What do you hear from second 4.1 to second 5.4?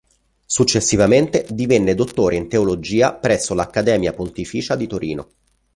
pontificia di Torino.